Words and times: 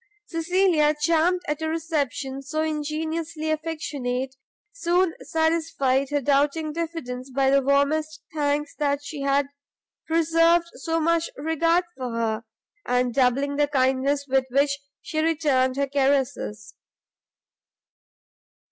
Cecilia, 0.25 0.95
charmed 0.99 1.43
at 1.47 1.61
a 1.61 1.69
reception 1.69 2.41
so 2.41 2.63
ingenuously 2.63 3.51
affectionate, 3.51 4.35
soon 4.73 5.13
satisfied 5.21 6.09
her 6.09 6.19
doubting 6.21 6.73
diffidence 6.73 7.29
by 7.29 7.51
the 7.51 7.61
warmest 7.61 8.23
thanks 8.33 8.73
that 8.77 9.03
she 9.03 9.21
had 9.21 9.45
preserved 10.07 10.65
so 10.73 10.99
much 10.99 11.29
regard 11.37 11.83
for 11.95 12.09
her, 12.13 12.43
and 12.83 13.13
by 13.13 13.21
doubling 13.21 13.57
the 13.57 13.67
kindness 13.67 14.25
with 14.27 14.45
which 14.49 14.79
she 15.03 15.19
returned 15.21 15.75
her 15.77 15.87
caresses. 15.87 16.73